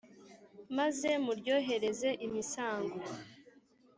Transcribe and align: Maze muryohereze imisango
Maze 0.77 1.09
muryohereze 1.25 2.09
imisango 2.25 2.97